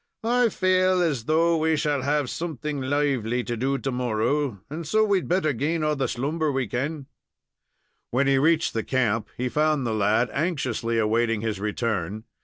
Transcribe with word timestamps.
I 0.23 0.49
faal 0.49 0.99
as 1.03 1.25
though 1.25 1.57
we 1.57 1.75
shall 1.75 2.01
have 2.01 2.27
something 2.27 2.81
lively 2.81 3.43
to 3.43 3.55
do 3.55 3.77
to 3.77 3.91
morrow, 3.91 4.59
and 4.67 4.87
so 4.87 5.05
we'd 5.05 5.27
better 5.27 5.53
gain 5.53 5.83
all 5.83 5.95
the 5.95 6.07
slumber 6.07 6.51
we 6.51 6.65
kin." 6.67 7.05
When 8.09 8.25
he 8.25 8.39
reached 8.39 8.73
the 8.73 8.83
camp, 8.83 9.29
he 9.37 9.47
found 9.47 9.85
the 9.85 9.93
lad 9.93 10.31
anxiously 10.33 10.97
awaiting 10.97 11.41
his 11.41 11.59
return. 11.59 12.23